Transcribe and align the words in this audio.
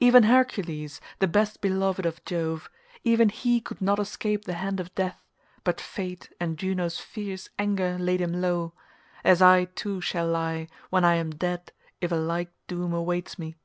Even 0.00 0.22
Hercules, 0.22 1.02
the 1.18 1.28
best 1.28 1.60
beloved 1.60 2.06
of 2.06 2.24
Jove—even 2.24 3.28
he 3.28 3.60
could 3.60 3.82
not 3.82 3.98
escape 3.98 4.46
the 4.46 4.54
hand 4.54 4.80
of 4.80 4.94
death, 4.94 5.22
but 5.64 5.82
fate 5.82 6.32
and 6.40 6.56
Juno's 6.56 6.98
fierce 6.98 7.50
anger 7.58 7.98
laid 7.98 8.22
him 8.22 8.40
low, 8.40 8.72
as 9.22 9.42
I 9.42 9.66
too 9.66 10.00
shall 10.00 10.28
lie 10.28 10.68
when 10.88 11.04
I 11.04 11.16
am 11.16 11.28
dead 11.28 11.72
if 12.00 12.10
a 12.10 12.14
like 12.14 12.54
doom 12.66 12.94
awaits 12.94 13.38
me. 13.38 13.56